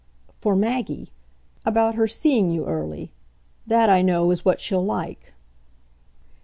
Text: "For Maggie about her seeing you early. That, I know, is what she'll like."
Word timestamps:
"For 0.39 0.55
Maggie 0.55 1.11
about 1.63 1.93
her 1.93 2.07
seeing 2.07 2.49
you 2.49 2.65
early. 2.65 3.11
That, 3.67 3.87
I 3.87 4.01
know, 4.01 4.31
is 4.31 4.43
what 4.43 4.59
she'll 4.59 4.83
like." 4.83 5.35